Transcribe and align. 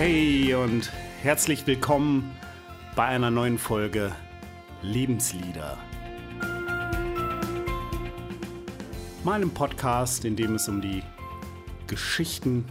Hey 0.00 0.54
und 0.54 0.90
herzlich 1.20 1.66
willkommen 1.66 2.34
bei 2.96 3.04
einer 3.04 3.30
neuen 3.30 3.58
Folge 3.58 4.16
Lebenslieder. 4.80 5.76
Meinem 9.24 9.50
Podcast, 9.50 10.24
in 10.24 10.36
dem 10.36 10.54
es 10.54 10.70
um 10.70 10.80
die 10.80 11.02
Geschichten 11.86 12.64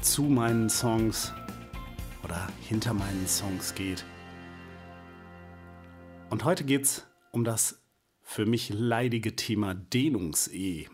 zu 0.00 0.22
meinen 0.22 0.70
Songs 0.70 1.32
oder 2.22 2.46
hinter 2.60 2.94
meinen 2.94 3.26
Songs 3.26 3.74
geht. 3.74 4.04
Und 6.30 6.44
heute 6.44 6.62
geht 6.62 6.84
es 6.84 7.04
um 7.32 7.42
das 7.42 7.82
für 8.22 8.46
mich 8.46 8.70
leidige 8.70 9.34
Thema 9.34 9.74
Dehnungs-E. 9.74 10.86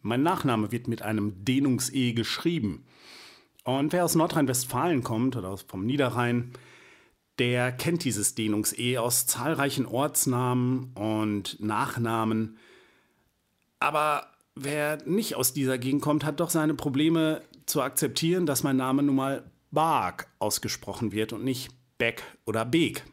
Mein 0.00 0.24
Nachname 0.24 0.72
wird 0.72 0.88
mit 0.88 1.02
einem 1.02 1.44
Dehnungs-E 1.44 2.14
geschrieben. 2.14 2.84
Und 3.78 3.92
wer 3.92 4.04
aus 4.04 4.16
Nordrhein-Westfalen 4.16 5.04
kommt 5.04 5.36
oder 5.36 5.56
vom 5.56 5.86
Niederrhein, 5.86 6.52
der 7.38 7.70
kennt 7.70 8.02
dieses 8.02 8.34
Dehnungs-E 8.34 8.98
aus 8.98 9.26
zahlreichen 9.26 9.86
Ortsnamen 9.86 10.92
und 10.94 11.60
Nachnamen. 11.60 12.58
Aber 13.78 14.26
wer 14.56 14.98
nicht 15.06 15.36
aus 15.36 15.52
dieser 15.52 15.78
Gegend 15.78 16.02
kommt, 16.02 16.24
hat 16.24 16.40
doch 16.40 16.50
seine 16.50 16.74
Probleme 16.74 17.42
zu 17.64 17.80
akzeptieren, 17.80 18.44
dass 18.44 18.64
mein 18.64 18.76
Name 18.76 19.04
nun 19.04 19.14
mal 19.14 19.48
Bark 19.70 20.26
ausgesprochen 20.40 21.12
wird 21.12 21.32
und 21.32 21.44
nicht 21.44 21.70
Beck 21.96 22.24
oder 22.46 22.64
Beek. 22.64 23.04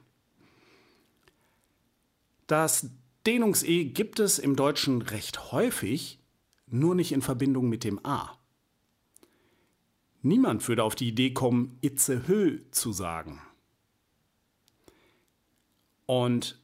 Das 2.47 2.89
Dehnungs-E 3.27 3.86
gibt 3.86 4.19
es 4.19 4.39
im 4.39 4.55
Deutschen 4.55 5.03
recht 5.03 5.52
häufig, 5.52 6.19
nur 6.66 6.95
nicht 6.95 7.11
in 7.11 7.21
Verbindung 7.21 7.69
mit 7.69 7.83
dem 7.83 8.03
A. 8.03 8.38
Niemand 10.28 10.67
würde 10.67 10.83
auf 10.83 10.95
die 10.95 11.08
Idee 11.08 11.31
kommen, 11.31 11.78
Itzehö 11.81 12.59
zu 12.72 12.92
sagen. 12.92 13.42
Und 16.06 16.59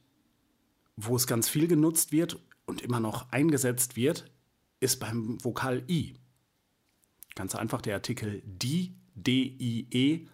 wo 0.96 1.16
es 1.16 1.26
ganz 1.26 1.48
viel 1.48 1.66
genutzt 1.66 2.12
wird 2.12 2.38
und 2.66 2.82
immer 2.82 3.00
noch 3.00 3.32
eingesetzt 3.32 3.96
wird, 3.96 4.30
ist 4.80 5.00
beim 5.00 5.42
Vokal 5.42 5.82
I. 5.88 6.14
Ganz 7.34 7.54
einfach 7.54 7.80
der 7.80 7.94
Artikel 7.94 8.42
die, 8.44 8.94
D-I-E. 9.14 10.26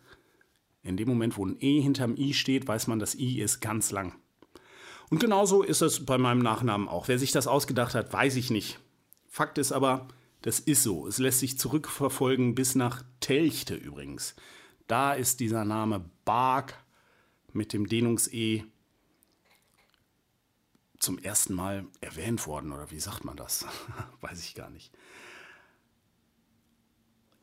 In 0.82 0.96
dem 0.96 1.08
Moment, 1.08 1.36
wo 1.36 1.46
ein 1.46 1.56
E 1.60 1.80
hinterm 1.80 2.16
I 2.16 2.34
steht, 2.34 2.66
weiß 2.66 2.88
man, 2.88 2.98
das 2.98 3.14
I 3.14 3.40
ist 3.40 3.60
ganz 3.60 3.92
lang. 3.92 4.14
Und 5.08 5.20
genauso 5.20 5.62
ist 5.62 5.82
es 5.82 6.04
bei 6.04 6.18
meinem 6.18 6.40
Nachnamen 6.40 6.88
auch. 6.88 7.06
Wer 7.06 7.18
sich 7.18 7.30
das 7.30 7.46
ausgedacht 7.46 7.94
hat, 7.94 8.12
weiß 8.12 8.36
ich 8.36 8.50
nicht. 8.50 8.80
Fakt 9.28 9.58
ist 9.58 9.72
aber, 9.72 10.08
das 10.42 10.60
ist 10.60 10.82
so. 10.82 11.06
Es 11.06 11.18
lässt 11.18 11.40
sich 11.40 11.58
zurückverfolgen 11.58 12.54
bis 12.54 12.74
nach 12.74 13.02
Telchte 13.20 13.74
übrigens. 13.74 14.34
Da 14.86 15.12
ist 15.12 15.40
dieser 15.40 15.64
Name 15.64 16.10
Bark 16.24 16.82
mit 17.52 17.72
dem 17.72 17.86
Dehnungs-E 17.86 18.64
zum 20.98 21.18
ersten 21.18 21.54
Mal 21.54 21.86
erwähnt 22.00 22.46
worden. 22.46 22.72
Oder 22.72 22.90
wie 22.90 23.00
sagt 23.00 23.24
man 23.24 23.36
das? 23.36 23.66
weiß 24.20 24.44
ich 24.44 24.54
gar 24.54 24.70
nicht. 24.70 24.92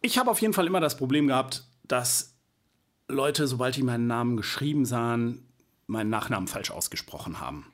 Ich 0.01 0.17
habe 0.17 0.31
auf 0.31 0.41
jeden 0.41 0.53
Fall 0.53 0.67
immer 0.67 0.79
das 0.79 0.97
Problem 0.97 1.27
gehabt, 1.27 1.67
dass 1.83 2.35
Leute, 3.07 3.47
sobald 3.47 3.75
die 3.75 3.83
meinen 3.83 4.07
Namen 4.07 4.37
geschrieben 4.37 4.85
sahen, 4.85 5.47
meinen 5.87 6.09
Nachnamen 6.09 6.47
falsch 6.47 6.71
ausgesprochen 6.71 7.39
haben. 7.39 7.65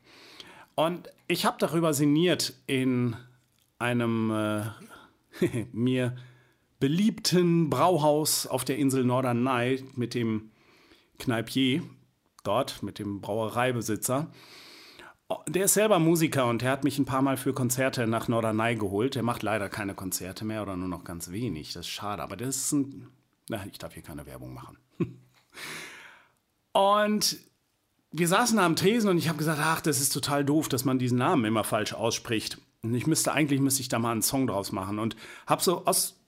Und 0.75 1.09
ich 1.27 1.45
habe 1.45 1.57
darüber 1.59 1.94
sinniert 1.94 2.53
in 2.67 3.16
einem 3.79 4.31
äh, 4.31 4.63
mir 5.71 6.16
beliebten 6.79 7.69
Brauhaus 7.69 8.45
auf 8.47 8.66
der 8.66 8.77
Insel 8.77 9.05
Norderney 9.05 9.83
mit 9.95 10.13
dem 10.13 10.51
Kneipier 11.19 11.83
dort, 12.44 12.83
mit 12.83 12.99
dem 12.99 13.21
Brauereibesitzer. 13.21 14.31
Der 15.47 15.66
ist 15.66 15.73
selber 15.73 15.99
Musiker 15.99 16.47
und 16.47 16.61
der 16.61 16.71
hat 16.71 16.83
mich 16.83 16.99
ein 16.99 17.05
paar 17.05 17.21
Mal 17.21 17.38
für 17.38 17.53
Konzerte 17.53 18.05
nach 18.05 18.27
Norderney 18.27 18.75
geholt. 18.75 19.16
Der 19.16 19.23
macht 19.23 19.41
leider 19.41 19.69
keine 19.69 19.95
Konzerte 19.95 20.45
mehr 20.45 20.61
oder 20.61 20.75
nur 20.75 20.89
noch 20.89 21.05
ganz 21.05 21.31
wenig. 21.31 21.73
Das 21.73 21.85
ist 21.85 21.91
schade, 21.91 22.21
aber 22.21 22.35
das 22.35 22.57
ist 22.57 22.71
ein. 22.73 23.07
Na, 23.50 23.65
ich 23.65 23.77
darf 23.77 23.94
hier 23.94 24.03
keine 24.03 24.25
Werbung 24.25 24.53
machen. 24.53 24.77
und 26.73 27.38
wir 28.11 28.27
saßen 28.27 28.59
am 28.59 28.75
Tresen 28.75 29.09
und 29.09 29.17
ich 29.17 29.27
habe 29.27 29.38
gesagt, 29.38 29.59
ach, 29.61 29.81
das 29.81 30.00
ist 30.00 30.09
total 30.09 30.45
doof, 30.45 30.69
dass 30.69 30.85
man 30.85 31.00
diesen 31.00 31.17
Namen 31.17 31.45
immer 31.45 31.63
falsch 31.63 31.94
ausspricht. 31.94 32.59
Und 32.83 32.94
ich 32.94 33.07
müsste 33.07 33.31
eigentlich 33.31 33.61
müsste 33.61 33.81
ich 33.81 33.88
da 33.88 33.97
mal 33.97 34.11
einen 34.11 34.21
Song 34.21 34.45
draus 34.45 34.73
machen 34.73 34.99
und 34.99 35.16
habe 35.47 35.63
so 35.63 35.85
aus 35.85 36.19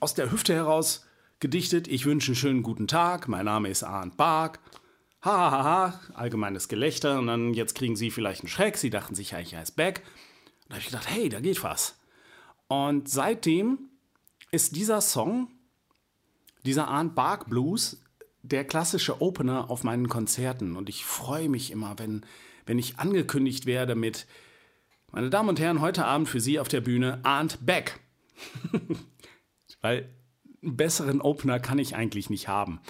aus 0.00 0.14
der 0.14 0.30
Hüfte 0.30 0.54
heraus 0.54 1.06
gedichtet. 1.40 1.88
Ich 1.88 2.04
wünsche 2.04 2.28
einen 2.28 2.36
schönen 2.36 2.62
guten 2.62 2.86
Tag. 2.86 3.26
Mein 3.26 3.46
Name 3.46 3.68
ist 3.68 3.82
Arndt 3.82 4.16
Bark. 4.16 4.60
Ha, 5.24 5.50
ha, 5.50 5.64
ha, 5.64 6.00
allgemeines 6.14 6.68
Gelächter. 6.68 7.18
Und 7.18 7.26
dann 7.26 7.54
jetzt 7.54 7.74
kriegen 7.74 7.96
Sie 7.96 8.10
vielleicht 8.10 8.42
einen 8.42 8.48
Schreck. 8.48 8.76
Sie 8.76 8.90
dachten 8.90 9.14
sich, 9.14 9.32
ja, 9.32 9.40
ich 9.40 9.56
heiße 9.56 9.72
Beck. 9.72 10.02
Und 10.64 10.70
da 10.70 10.74
habe 10.74 10.80
ich 10.80 10.86
gedacht, 10.86 11.10
hey, 11.10 11.28
da 11.28 11.40
geht 11.40 11.64
was. 11.64 11.98
Und 12.68 13.08
seitdem 13.08 13.78
ist 14.50 14.76
dieser 14.76 15.00
Song, 15.00 15.50
dieser 16.64 16.88
Arndt 16.88 17.14
Bark 17.14 17.48
Blues, 17.48 18.00
der 18.42 18.64
klassische 18.64 19.20
Opener 19.20 19.70
auf 19.70 19.82
meinen 19.84 20.08
Konzerten. 20.08 20.76
Und 20.76 20.88
ich 20.88 21.04
freue 21.04 21.48
mich 21.48 21.72
immer, 21.72 21.98
wenn, 21.98 22.24
wenn 22.66 22.78
ich 22.78 22.98
angekündigt 22.98 23.66
werde 23.66 23.94
mit, 23.94 24.26
meine 25.10 25.30
Damen 25.30 25.48
und 25.48 25.60
Herren, 25.60 25.80
heute 25.80 26.04
Abend 26.04 26.28
für 26.28 26.40
Sie 26.40 26.58
auf 26.58 26.68
der 26.68 26.80
Bühne 26.80 27.20
Arndt 27.22 27.64
Beck. 27.64 27.98
Weil 29.80 30.08
einen 30.62 30.76
besseren 30.76 31.20
Opener 31.20 31.60
kann 31.60 31.78
ich 31.78 31.96
eigentlich 31.96 32.30
nicht 32.30 32.48
haben. 32.48 32.80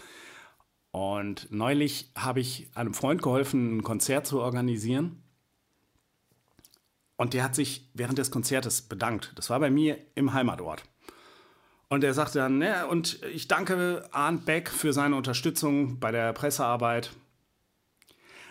Und 0.90 1.48
neulich 1.50 2.10
habe 2.16 2.40
ich 2.40 2.70
einem 2.74 2.94
Freund 2.94 3.22
geholfen, 3.22 3.78
ein 3.78 3.82
Konzert 3.82 4.26
zu 4.26 4.40
organisieren. 4.40 5.22
Und 7.16 7.34
der 7.34 7.44
hat 7.44 7.54
sich 7.54 7.90
während 7.94 8.18
des 8.18 8.30
Konzertes 8.30 8.82
bedankt. 8.82 9.32
Das 9.36 9.50
war 9.50 9.60
bei 9.60 9.70
mir 9.70 9.98
im 10.14 10.32
Heimatort. 10.32 10.84
Und 11.88 12.04
er 12.04 12.14
sagte 12.14 12.38
dann, 12.38 12.58
ne, 12.58 12.86
und 12.86 13.22
ich 13.32 13.48
danke 13.48 14.08
Arndt 14.12 14.44
Beck 14.44 14.68
für 14.70 14.92
seine 14.92 15.16
Unterstützung 15.16 15.98
bei 16.00 16.10
der 16.10 16.32
Pressearbeit. 16.32 17.10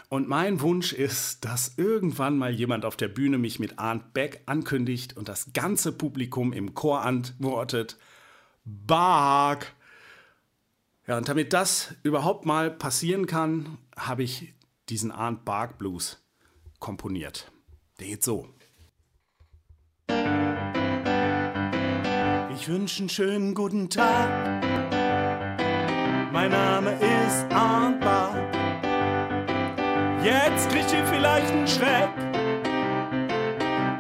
Und 0.10 0.30
mein 0.30 0.62
Wunsch 0.62 0.94
ist, 0.94 1.44
dass 1.44 1.78
irgendwann 1.78 2.38
mal 2.38 2.52
jemand 2.52 2.86
auf 2.86 2.96
der 2.96 3.10
Bühne 3.10 3.38
mich 3.38 3.60
mit 3.60 3.78
Arndt 3.78 4.14
Beck 4.14 4.42
ankündigt 4.46 5.18
und 5.18 5.28
das 5.28 5.52
ganze 5.52 5.92
Publikum 5.92 6.54
im 6.54 6.74
Chor 6.74 7.02
antwortet, 7.02 7.98
Bark. 8.64 9.74
Ja, 11.08 11.18
und 11.18 11.28
damit 11.28 11.52
das 11.52 11.94
überhaupt 12.04 12.46
mal 12.46 12.72
passieren 12.72 13.28
kann, 13.28 13.78
habe 13.98 14.24
ich 14.24 14.54
diesen 14.88 15.12
Arndt 15.12 15.44
Bark 15.44 15.78
Blues 15.78 16.24
komponiert. 16.80 17.52
Der 18.00 18.08
geht 18.08 18.24
so. 18.24 18.48
Ich 22.56 22.68
wünsche 22.70 23.00
einen 23.00 23.10
schönen 23.10 23.54
guten 23.54 23.90
Tag. 23.90 24.64
Mein 26.32 26.52
Name 26.52 26.94
ist 26.94 27.52
Arndt 27.52 28.00
Bark. 28.02 28.57
Jetzt 30.24 30.70
kriegt 30.70 30.92
ihr 30.92 31.06
vielleicht 31.06 31.52
einen 31.52 31.68
Schreck. 31.68 32.10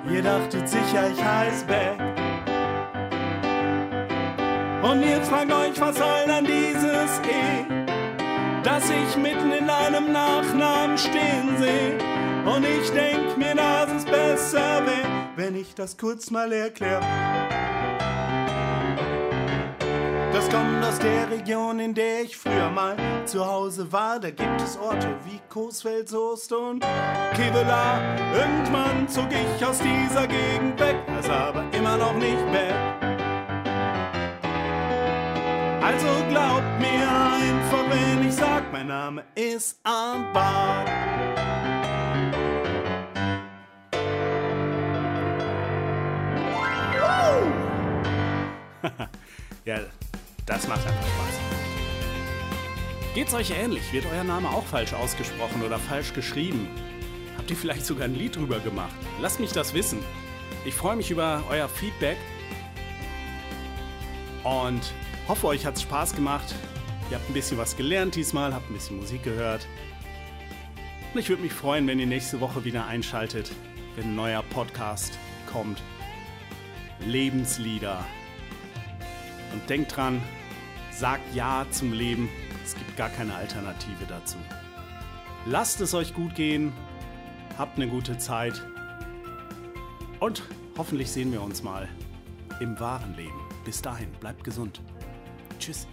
Ihr 0.10 0.24
dachtet 0.24 0.68
sicher, 0.68 1.10
ich 1.12 1.24
heiß 1.24 1.64
Beck. 1.64 2.00
Und 4.82 5.04
jetzt 5.04 5.30
fragt 5.30 5.52
euch, 5.52 5.80
was 5.80 5.98
soll 5.98 6.26
dann 6.28 6.46
dieses 6.46 7.20
E, 7.20 7.66
dass 8.64 8.84
ich 8.90 9.18
mitten 9.18 9.52
in 9.52 9.70
einem 9.70 10.12
Nachnamen 10.12 10.98
stehen 10.98 11.58
sehe. 11.58 11.98
Und 12.46 12.66
ich 12.66 12.90
denk 12.92 13.38
mir, 13.38 13.56
dass 13.56 13.92
es 13.92 14.06
besser 14.06 14.86
wäre, 14.86 15.30
wenn 15.36 15.56
ich 15.56 15.76
das 15.76 15.98
kurz 15.98 16.32
mal 16.32 16.52
erkläre. 16.52 17.04
Das 20.34 20.50
kommt 20.50 20.84
aus 20.84 21.00
der 21.00 21.30
Region, 21.30 21.80
in 21.80 21.94
der 21.94 22.24
ich 22.24 22.38
früher 22.38 22.70
mal 22.70 22.96
zu 23.26 23.46
Hause 23.46 23.92
war. 23.92 24.20
Da 24.20 24.30
gibt 24.30 24.62
es 24.62 24.78
Orte 24.78 25.16
wie 25.26 25.40
Coesfeld, 25.50 26.10
Soest 26.10 26.52
und 26.54 26.86
Kevela. 27.34 28.00
Irgendwann 28.34 29.08
zog 29.08 29.28
ich 29.32 29.66
aus 29.66 29.80
dieser 29.80 30.28
Gegend 30.28 30.80
weg, 30.80 30.98
ist 31.20 31.30
aber 31.30 31.64
immer 31.72 31.98
noch 31.98 32.14
nicht 32.14 32.54
weg. 32.54 32.76
Also 35.82 36.08
glaubt 36.30 36.80
mir 36.80 37.08
einfach, 37.10 37.86
wenn 37.90 38.28
ich 38.28 38.36
sag, 38.36 38.72
mein 38.72 38.88
Name 38.88 39.24
ist 39.36 39.80
Arndt 39.84 40.34
Barth. 40.34 40.88
ja, 49.66 49.80
das 50.48 50.68
macht 50.68 50.88
einfach 50.88 51.08
Spaß. 51.08 51.40
Geht's 53.14 53.34
euch 53.34 53.52
ähnlich? 53.52 53.94
Wird 53.94 54.06
euer 54.12 54.24
Name 54.24 54.50
auch 54.50 54.66
falsch 54.66 54.94
ausgesprochen 54.94 55.62
oder 55.62 55.78
falsch 55.78 56.14
geschrieben? 56.14 56.68
Habt 57.38 57.52
ihr 57.52 57.58
vielleicht 57.58 57.86
sogar 57.86 58.06
ein 58.06 58.16
Lied 58.16 58.36
drüber 58.36 58.60
gemacht? 58.60 58.96
Lasst 59.22 59.40
mich 59.40 59.52
das 59.52 59.74
wissen. 59.74 60.00
Ich 60.66 60.74
freue 60.74 60.96
mich 60.96 61.12
über 61.12 61.44
euer 61.50 61.70
Feedback 61.70 62.18
Und 64.44 64.94
hoffe, 65.28 65.48
euch 65.48 65.66
hat 65.66 65.76
es 65.76 65.82
Spaß 65.82 66.16
gemacht. 66.16 66.56
Ihr 67.10 67.18
habt 67.18 67.30
ein 67.30 67.34
bisschen 67.34 67.58
was 67.58 67.76
gelernt 67.76 68.16
diesmal, 68.16 68.54
habt 68.54 68.70
ein 68.70 68.74
bisschen 68.74 68.98
Musik 68.98 69.24
gehört. 69.24 69.68
Und 71.14 71.20
ich 71.20 71.30
würde 71.30 71.42
mich 71.42 71.54
freuen, 71.54 71.88
wenn 71.88 72.00
ihr 72.00 72.06
nächste 72.06 72.40
Woche 72.40 72.64
wieder 72.64 72.86
einschaltet, 72.86 73.52
wenn 73.96 74.06
ein 74.06 74.16
neuer 74.16 74.44
Podcast 74.44 75.18
kommt. 75.52 75.82
Lebenslieder. 77.00 78.06
Und 79.54 79.70
denkt 79.70 79.96
dran, 79.96 80.22
sagt 80.98 81.36
Ja 81.36 81.66
zum 81.70 81.94
Leben. 81.94 82.28
Es 82.66 82.76
gibt 82.76 82.98
gar 82.98 83.10
keine 83.10 83.36
Alternative 83.36 84.06
dazu. 84.08 84.38
Lasst 85.46 85.80
es 85.80 85.94
euch 85.94 86.14
gut 86.14 86.36
gehen. 86.36 86.74
Habt 87.58 87.78
eine 87.78 87.88
gute 87.88 88.18
Zeit. 88.18 88.62
Und 90.20 90.44
hoffentlich 90.78 91.12
sehen 91.12 91.32
wir 91.32 91.42
uns 91.42 91.62
mal 91.62 91.88
im 92.60 92.80
wahren 92.80 93.16
Leben. 93.16 93.40
Bis 93.64 93.82
dahin, 93.82 94.12
bleibt 94.20 94.44
gesund. 94.44 94.82
Tschüss. 95.60 95.88